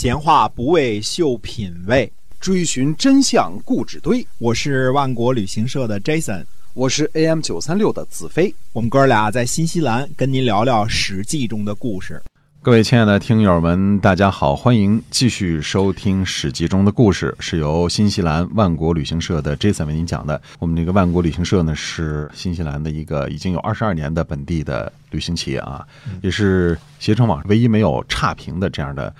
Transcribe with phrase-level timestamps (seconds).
[0.00, 4.24] 闲话不为秀品味，追寻真相故纸堆。
[4.38, 8.54] 我是万国旅行社的 Jason，我是 AM 九三六的子飞。
[8.72, 12.22] 我们哥俩在新西兰跟您聊聊《史记》中的故事。
[12.62, 20.40] 各位亲爱的听友们，大家好，欢迎继续收听《史记》中的故事，是由新西兰万国旅行社的 Jason 为您讲的。
[20.60, 25.84] 我们这个万国旅行社呢，是新西兰的一个已经有二十二年的本地的旅行企业啊，
[26.22, 29.12] 也是携程网唯一没有差评的这样的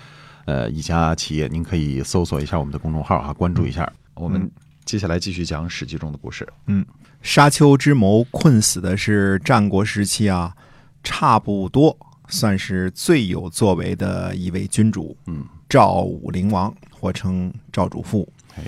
[0.48, 1.46] 呃一家企业。
[1.46, 3.90] 您可以搜索一下我们的公众号啊，关注一下。
[4.14, 4.50] 我们
[4.86, 6.48] 接下来继续讲《史记》中的故事。
[6.68, 6.84] 嗯，
[7.20, 10.56] 沙丘之谋困死的是战国时期啊，
[11.04, 11.94] 差不多。
[12.30, 18.30] 算是最有作为的一位君主，嗯，赵武灵王，或称赵主父。
[18.54, 18.64] 哎，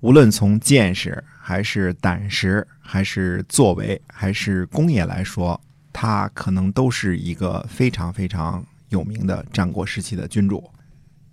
[0.00, 5.60] 无论从见识，还是胆识，还是作为，还是功业来说，
[5.92, 10.64] 他可能都是一个非常非常有名的战国时期的君主，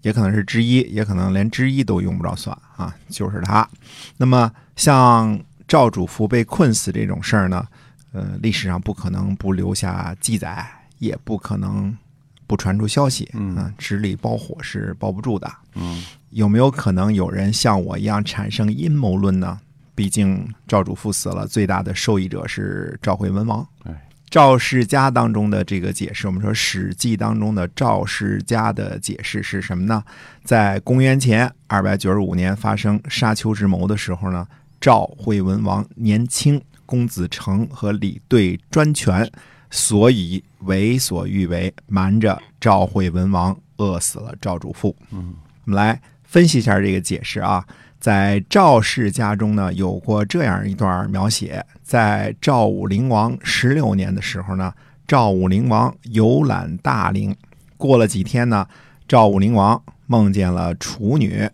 [0.02, 3.68] 也可能是之一，也可能连之一都用不着算啊，就是他。
[4.18, 7.68] 那么，像赵主父被困死这种事儿呢，
[8.12, 10.66] 呃，历史上不可能不留下记载。
[11.02, 11.98] 也不可能
[12.46, 19.60] 不传出消息，嗯，纸里包火是包不住的，嗯，有没有可能有人像我一样产生阴谋论呢？
[19.96, 23.68] 毕竟赵主父死了，最大的受益者是赵惠文王。
[23.86, 30.02] 哎，赵世家当中的这个解释，我们说《史记》当中的赵世家的解释是什么呢？
[30.46, 34.48] 在公元前二百九十五年发生沙丘之谋的时候呢，
[34.80, 39.30] 赵惠文王年轻，公子成和李兑专权。
[39.70, 44.96] 所以为所欲为，瞒着赵惠文王，饿死了赵主父。
[45.12, 45.34] 嗯，
[45.66, 47.66] 我们来分析一下这个解释啊。
[48.02, 54.74] 在赵氏家中呢，有过这样一段描写：在赵武灵王十六年的时候呢，
[55.08, 57.36] 赵武灵王游览大陵，
[57.78, 58.68] 过了几天呢，
[59.08, 61.48] 赵武灵王梦见了处女，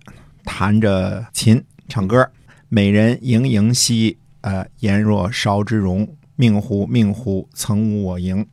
[0.45, 2.31] 弹着琴唱歌，
[2.69, 6.07] 美人盈盈兮，呃，颜若韶之容。
[6.37, 8.45] 命乎命乎，曾无我迎。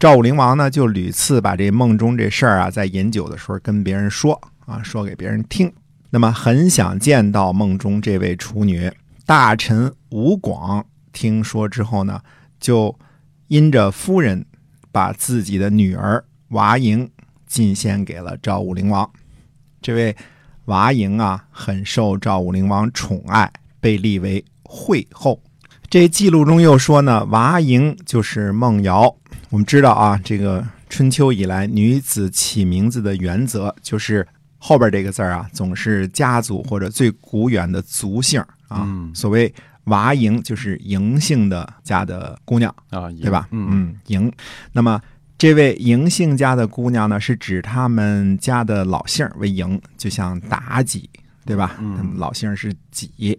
[0.00, 5.72] 赵武灵王呢，就屡次把这梦中这事儿啊，在饮酒的时候跟别人说啊，说给别人听。
[6.10, 8.90] 那么很想见到梦中这位处女。
[9.24, 12.20] 大臣吴广听说之后呢，
[12.60, 12.96] 就
[13.48, 14.46] 因着夫人
[14.92, 17.10] 把自己的女儿娃莹
[17.46, 19.10] 进献给了赵武灵王。
[19.82, 20.16] 这位
[20.66, 25.42] 娃莹啊，很受赵武灵王宠爱，被立为惠后。
[25.88, 29.16] 这记录中又说呢，娃莹就是孟瑶。
[29.50, 34.26] 我们知道啊，这个春秋以来，女子起名字的原则就是
[34.66, 38.84] 后边这个字儿啊，总是家族或者最古远的族姓啊。
[39.14, 39.54] 所谓
[39.84, 43.46] 娃莹，就是嬴姓的家的姑娘啊，对吧？
[43.52, 44.28] 嗯，嬴。
[44.72, 45.00] 那么
[45.38, 51.08] 这位嬴姓家的姑娘呢，是指他们家的老姓为嬴，就像妲己，
[51.44, 51.76] 对吧？
[51.78, 53.38] 嗯，老姓是己，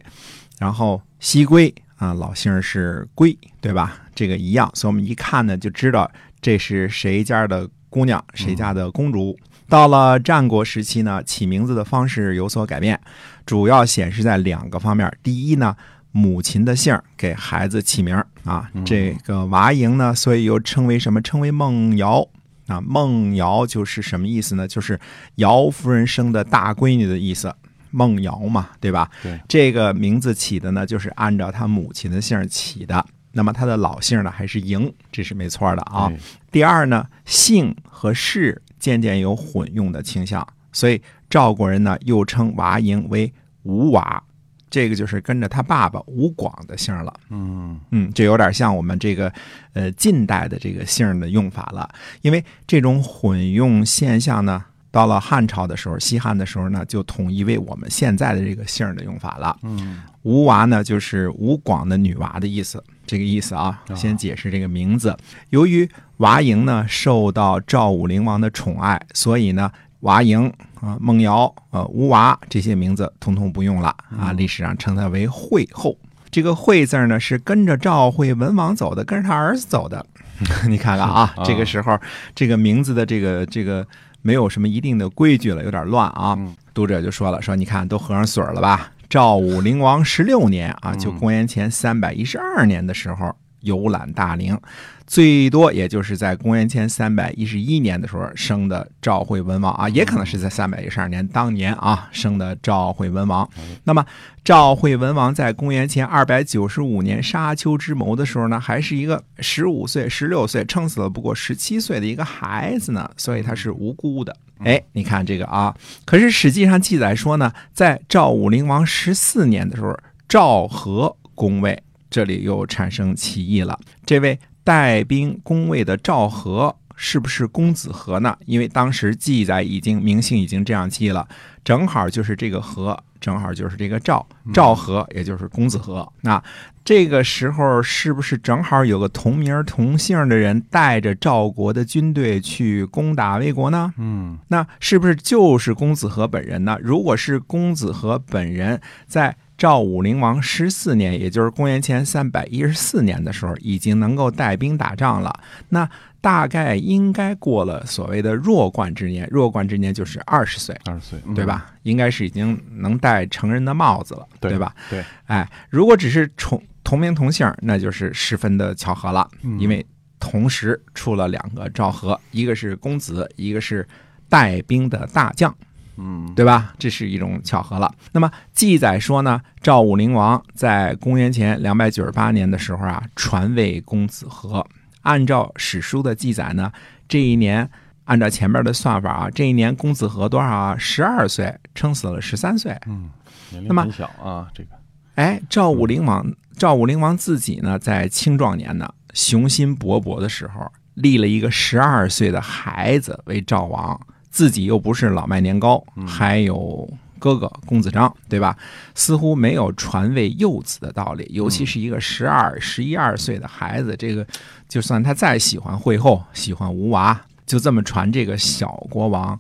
[0.58, 1.74] 然后西归。
[1.98, 4.00] 啊，老姓是归，对吧？
[4.16, 9.36] 这个一样，所以我们一看呢，就知道这是谁家的姑娘，谁家的公主。
[9.70, 13.00] 到了战国时期呢，起名字的方式有所改变，
[13.46, 15.12] 主要显示在两个方面。
[15.22, 15.76] 第一呢，
[16.12, 21.22] 母亲的姓给孩子起名啊，这个娃莹呢，所以又称为什么？
[21.22, 22.26] 称为孟瑶
[22.68, 22.80] 啊。
[22.82, 24.68] 孟瑶就是什么意思呢？
[24.68, 25.00] 就是
[25.36, 27.54] 姚夫人生的大闺女的意思。
[27.90, 29.10] 孟瑶嘛，对吧？
[29.24, 33.04] 对，这个名字起的呢，就是按照她母亲的姓起的。
[33.32, 36.12] 那么她的老姓呢，还是嬴，这是没错的啊。
[36.52, 43.32] 第二呢，姓和氏渐渐有混用的倾向，所以赵国人呢又称娃婴为
[43.64, 44.24] 吴娃，
[44.70, 47.14] 这个就是跟着他爸爸吴广的姓了。
[47.30, 49.32] 嗯嗯，这有点像我们这个
[49.74, 51.90] 呃近代的这个姓的用法了，
[52.22, 54.66] 因为这种混用现象呢。
[54.90, 59.56] 到了汉朝的时候，西汉的时候呢，就统一为我们现在的这个姓的用法了。
[59.62, 63.82] 嗯，吴娃呢，就是吴广的女娃的意思，这个意思啊。
[63.96, 65.18] 先解释这个名字。
[65.50, 74.32] 由于娃莹呢受到赵武灵王的宠爱，所以呢，娃莹啊、孟瑶、呃、吴娃这些名字通通不用了啊。
[74.34, 75.98] 历史上称他为惠后。
[76.30, 80.06] 这个惠字呢，是跟着赵惠文王走的，跟着他儿子走的。
[80.70, 81.98] 你看看啊，这个时候
[82.36, 83.88] 这个名字的这个这个。
[84.24, 86.38] 没有什么一定的规矩了，有点乱啊。
[86.74, 94.60] 读者就说了：“说你看都合上水了吧？”赵武灵王十六年啊，就公元前三百一十二年的时候，游览大陵，
[95.06, 103.50] 最多也就是在公元前三百一十一年的时候生的赵惠文王啊，也可能是在三百一十二年当年啊生的赵惠文王。
[103.84, 104.06] 那么
[104.44, 114.36] 赵惠文王在公元前二百九十五年沙丘之谋的时候呢，还是一个十五岁、十六岁，撑死了不过十七岁的一个孩子呢，所以他是无辜的。
[114.60, 119.96] 哎，你看这个啊，可是史记上记载说呢，在赵武灵王十四年的时候，
[120.28, 123.80] 赵和攻魏，这里又产生歧义了。
[124.06, 128.38] 这位带兵攻魏的赵和，是不是公子和呢？
[128.46, 131.28] 因为当时记载已经明姓已经这样记了，
[131.64, 136.12] 正好就是这个和，正好就是这个赵，赵和也就是公子和。
[136.22, 136.42] 那
[136.84, 143.94] 这个时候是不是正好有个同名同姓的人带着赵国的军队去攻打魏国呢？
[143.98, 146.78] 嗯那是不是就是公子和本人呢？
[146.82, 155.40] 如果是公子和本人，在赵武灵王十四年，也就是公元前三百一十四年的时候，已经能够带兵打仗了，
[155.70, 155.90] 那
[156.22, 159.28] 大概应该过了所谓的弱冠之年。
[159.32, 161.46] 弱冠之年就是二十岁，二十岁，嗯对？
[161.46, 161.74] 吧？
[161.84, 164.76] 应该是已经能戴成人的帽子了，对吧？？
[164.90, 169.86] 对，哎，如果只是同同名同姓，那就是十分的巧合了，嗯因为
[170.20, 173.88] 同时出了两个赵和，一个是公子，一个是
[174.30, 175.56] 带兵的大将，
[175.98, 176.74] 嗯对吧？
[176.80, 177.94] 这是一种巧合了。
[178.12, 184.66] 那么记载说呢，赵武灵王在公元前两百九十八年的时候啊，传位公子和。
[185.02, 186.70] 按照史书的记载呢，
[187.08, 187.70] 这一年
[188.04, 190.76] 按照前面的算法啊，这一年公子和多少啊？
[190.78, 192.78] 十二岁，撑死了十三岁。
[192.88, 193.10] 嗯，
[193.52, 194.72] 年龄那么很小啊，这个
[195.16, 203.98] 哎，赵武灵王，赵武灵王自己呢，在青壮年呢，雄心勃勃的时候，立了一个十二岁的孩子为赵王，
[204.38, 206.88] 自己又不是老卖年糕，还有
[207.18, 208.56] 哥哥公子章，对吧？
[208.94, 214.24] 似乎没有传位幼子的道理，尤其是一个十二、十一二岁的孩子，这个
[214.70, 219.40] 就算他再喜欢惠后，喜欢吴娃，就这么传这个小国王。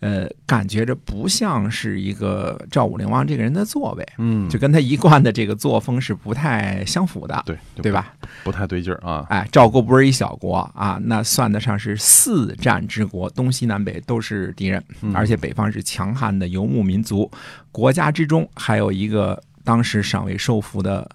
[0.00, 7.90] 呃，感觉着不像是一个赵武灵王这个人的作为，嗯，就跟他一贯的这个作风是不太相符的，对对？
[7.90, 8.14] 吧？
[8.42, 17.30] 不太对劲儿啊，哎，赵国不是一小国啊，那算得上是四战之国，东西南北都是敌人，嗯而且北方是强悍的游牧民族，
[17.72, 21.08] 国家之中还有一个当时尚未收服的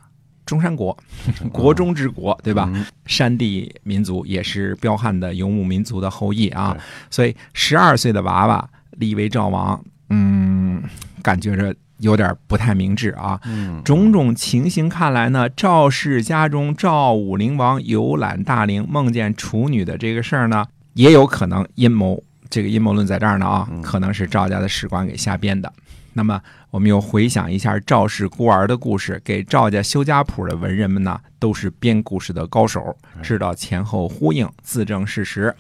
[0.50, 0.98] 中山国，
[1.54, 2.70] 国中之国，对吧？
[2.74, 6.78] 嗯山地民族也是彪悍的游牧民族的后裔啊，
[7.10, 10.84] 所以十二岁的娃娃立为赵王，嗯，
[11.24, 13.40] 感觉着有点不太明智啊。
[13.46, 22.24] 嗯，种种情形看来呢，赵氏家中赵武灵王游览大陵，梦见处女的这个事儿呢，也有可能阴谋。
[22.52, 25.72] 这个阴谋论在这儿呢啊，嗯可能是赵家的史官给瞎编的。
[26.14, 26.42] 那么，
[26.72, 35.56] 我们又回想一下赵氏孤儿的故事，给赵家修家谱的文人们呢，都是编故事的高手，知道前后呼应，自证事实。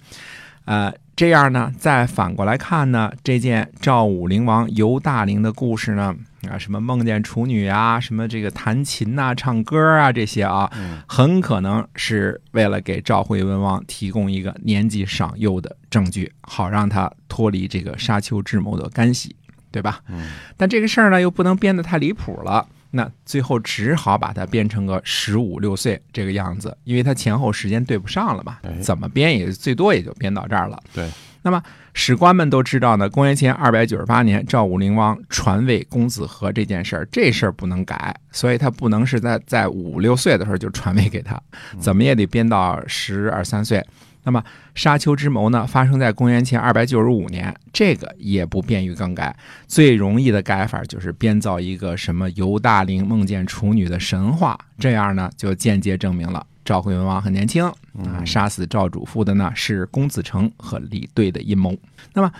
[0.65, 6.15] 呃，这样呢，再反过来看呢，这件赵武灵王游大陵的故事呢，
[6.47, 19.35] 啊，什么梦见处女啊，什么这个弹琴呐、唱歌啊这些啊，嗯很可能是为了给赵惠文王提供一个年纪尚幼的证据，好让他脱离这个沙丘之谋的干系，
[19.71, 20.01] 对吧？
[20.09, 22.67] 嗯但这个事儿呢，又不能编得太离谱了。
[22.91, 30.81] 那最后只好把它编成个十五六岁这个样子，因为它前后时间对不上了嘛哎，怎么编也最多也就编到这儿了。
[30.91, 31.07] 对，
[31.41, 31.61] 那么
[31.93, 41.41] 史官们都知道呢，公元前二百九十八年，赵武灵王传位公子和这件事儿，这事儿不能改，所以他不能是在在五六岁的时候就传位给他，
[41.79, 43.85] 怎么也得编到十二三岁。
[44.23, 44.43] 那么
[44.75, 49.33] 沙丘之谋呢，发生在公元前二百九十五年，这个也不便于更改。
[49.65, 61.75] 最容易的改法就是编造一个什么游大陵梦见处女的神话，这样呢就间接证明了赵惠文王很年轻啊，杀死赵主父的呢是公子成和李兑的阴谋。
[62.13, 62.31] 那么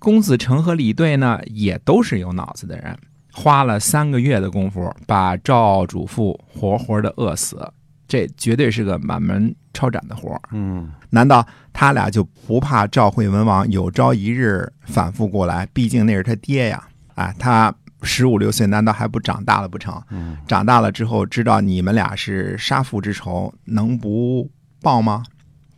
[0.00, 2.98] 公子成和李兑呢也都是有脑子的人，
[3.32, 7.64] 花了三个月的功夫把赵主父活活的饿死，
[8.08, 10.40] 这绝对是个满门抄斩的活儿。
[10.50, 15.64] 嗯难道他俩就不怕赵惠文王有朝一日反复过来？
[15.72, 16.88] 毕竟那是他爹呀！
[17.14, 20.00] 啊，他十五六岁，难道还不长大了不成？
[20.10, 24.50] 嗯长大了之后，知道你们俩是杀父之仇，能不
[24.80, 25.24] 报吗？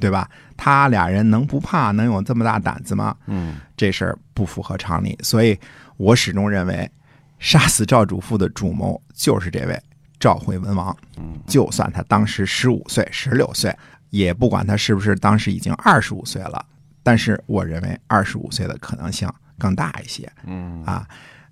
[0.00, 0.30] 对吧？
[0.56, 1.90] 他俩人能不怕？
[1.90, 3.16] 能有这么大胆子吗？
[3.26, 5.58] 嗯这事儿不符合常理，所以
[5.96, 6.88] 我始终认为，
[7.38, 9.80] 杀死赵主父的主谋就是这位
[10.20, 10.96] 赵惠文王。
[11.16, 13.76] 嗯就算他当时十五岁、十六岁，
[14.10, 16.64] 也不管他是不是当时已经二十五岁了，
[17.02, 21.08] 但是我认为二十五岁的可能性更大一些嗯啊。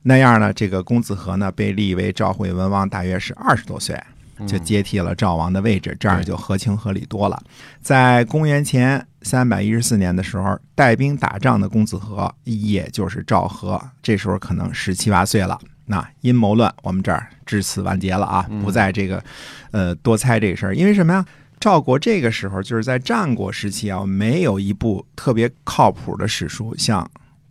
[0.07, 4.01] 那样呢，这个公子和呢被立为赵惠文王，大约是二十多岁。
[4.47, 7.43] 就接替了赵王的位置，这样就合情合理多了。
[7.81, 15.59] 在公元前三百一十四年的时候，带兵打仗的公子和，也就是赵和，这时候可能十七八岁了。
[15.87, 19.25] 那阴谋论，我们这儿至此完结了啊，不在这个
[19.71, 21.25] 呃多猜这个事儿，因为什么呀？
[21.59, 27.03] 赵国这个时候就是在战国时期啊，没有一部特别靠谱的史书像《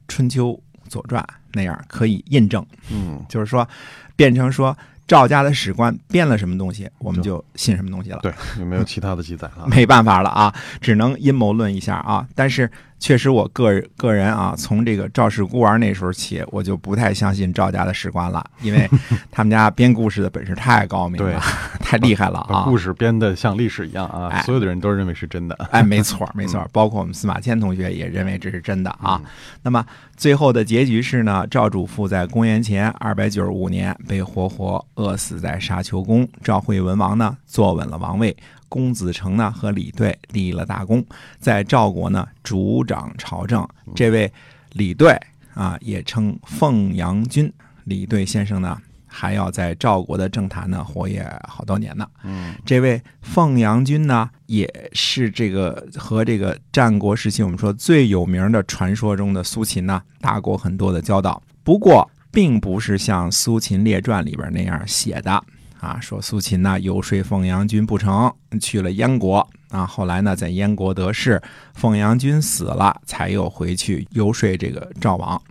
[0.08, 0.50] 春秋》
[0.88, 1.20] 《左传》
[1.56, 2.64] 那样可以印证。
[2.92, 3.68] 嗯，就是说，
[4.16, 8.20] 变成说赵家的史官编了什么东西，我们就信什么东西了。
[8.22, 9.66] 对，有没有其他的记载了？
[9.70, 12.28] 没办法了啊，只能阴谋论一下啊。
[12.36, 12.70] 但是
[13.00, 18.90] 确实，我个人个人啊，从这个赵氏孤儿那时候起，我就不太相信赵家的史官了，因为
[19.32, 21.42] 他们家编故事的本事太高明了，
[21.86, 22.48] 太厉害了啊！
[22.50, 25.56] 把故事编的像历史一样啊，哎所有的人都认为是真的。
[25.72, 29.22] 哎，没错， 没错，包括我们司马迁同学也认为这是真的啊。
[29.62, 29.86] 那么
[30.18, 38.36] 最后的结局是呢，赵主父在公元前二百九十五年被活活饿死在沙丘宫，赵惠文王呢坐稳了王位，
[38.68, 41.06] 公子成呢和李队立了大功，
[41.39, 43.65] 在赵国呢主掌朝政。
[43.94, 44.32] 这位
[44.74, 45.15] 李队
[45.54, 47.51] 啊，也称凤阳君。
[47.86, 48.75] 李队先生呢，
[49.17, 52.05] 还要在赵国的政坛呢活跃好多年呢。
[52.25, 61.41] 嗯，这位凤阳君呢，也是这个和这个战国时期我们说最有名的传说中的苏秦呢，打过很多的交道。
[61.63, 65.41] 不过，并不是像《苏秦列传》里边那样写的
[65.79, 68.29] 啊，说苏秦呢游说凤阳君不成，
[68.60, 71.41] 去了燕国啊，后来呢在燕国得势，
[71.74, 75.41] 凤阳君死了，才又回去游说这个赵王。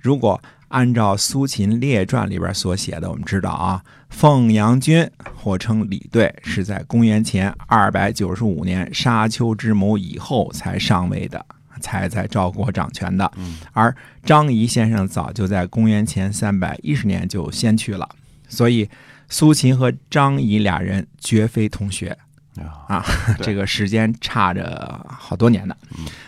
[0.00, 0.40] 如果
[0.74, 11.46] 按照《苏秦列传》里边所写的，我们知道啊，凤阳君或称李队，是在公元前二百九十五年沙丘之谋以后才上位的，
[11.80, 13.30] 才在赵国掌权的。
[13.72, 18.08] 而张仪先生早就在公元前三百一十年就先去了，
[18.48, 18.90] 所以
[19.28, 22.18] 苏秦和张仪俩人绝非同学。
[22.88, 23.04] 啊，
[23.40, 25.76] 这个时间差着好多年呢。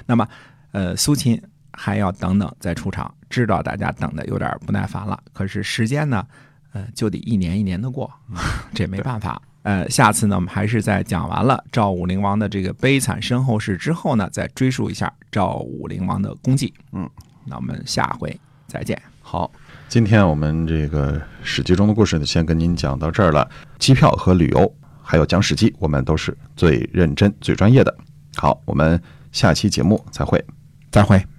[0.07, 0.29] 那么，
[0.71, 5.19] 呃，苏秦还要等等再出场，知道大家等的有点不耐烦了。
[5.33, 6.27] 可是时间呢，
[6.73, 8.13] 呃，就得一年一年的过，
[8.75, 9.41] 这没办法。
[9.63, 16.73] 呃，下次呢，我们还是在讲完了赵武灵王的这个悲惨身后事之后呢，再追溯一下赵武灵王的功绩。
[16.93, 17.11] 嗯，
[17.45, 19.01] 那我们下回再见。
[19.21, 19.51] 好，
[19.89, 23.51] 今天我们这个史记中的故事呢，先跟您讲到这儿了。
[23.81, 27.93] 机票和旅游，还有讲史记，我们都是最认真、最专业的。
[28.37, 29.03] 好，我们
[29.33, 30.45] 下期节目再会。
[30.93, 31.36] 再会。